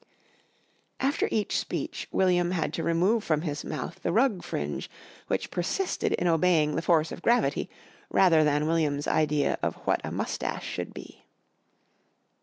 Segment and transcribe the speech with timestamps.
[0.99, 4.89] After each speech William had to remove from his mouth the rug fringe
[5.27, 7.69] which persisted in obeying the force of gravity
[8.09, 11.23] rather than William's idea of what a moustache should be.